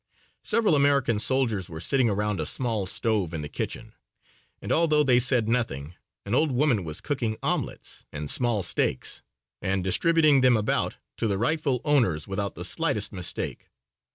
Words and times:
Several 0.43 0.73
American 0.75 1.19
soldiers 1.19 1.69
were 1.69 1.79
sitting 1.79 2.09
around 2.09 2.39
a 2.41 2.45
small 2.47 2.87
stove 2.87 3.35
in 3.35 3.43
the 3.43 3.47
kitchen, 3.47 3.93
and 4.59 4.71
although 4.71 5.03
they 5.03 5.19
said 5.19 5.47
nothing, 5.47 5.93
an 6.25 6.33
old 6.33 6.51
woman 6.51 6.83
was 6.83 7.01
cooking 7.01 7.37
omelettes 7.43 8.03
and 8.11 8.27
small 8.27 8.63
steaks 8.63 9.21
and 9.61 9.83
distributing 9.83 10.41
them 10.41 10.57
about 10.57 10.95
to 11.17 11.27
the 11.27 11.37
rightful 11.37 11.81
owners 11.85 12.27
without 12.27 12.55
the 12.55 12.65
slightest 12.65 13.13
mistake. 13.13 13.69